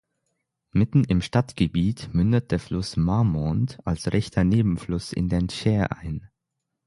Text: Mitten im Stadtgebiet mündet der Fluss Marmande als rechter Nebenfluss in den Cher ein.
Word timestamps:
Mitten 0.71 1.03
im 1.03 1.21
Stadtgebiet 1.21 2.09
mündet 2.11 2.49
der 2.49 2.59
Fluss 2.59 2.97
Marmande 2.97 3.75
als 3.85 4.11
rechter 4.11 4.43
Nebenfluss 4.43 5.13
in 5.13 5.29
den 5.29 5.47
Cher 5.47 5.95
ein. 5.95 6.27